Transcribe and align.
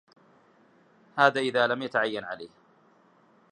هَذَا 1.17 1.39
إذَا 1.41 1.67
لَمْ 1.67 1.81
يَتَعَيَّنْ 1.81 2.23
عَلَيْهِ 2.25 2.49